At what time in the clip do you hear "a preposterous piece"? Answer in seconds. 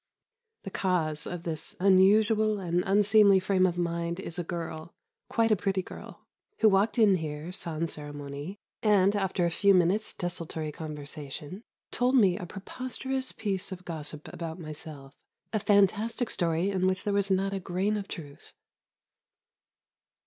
12.35-13.71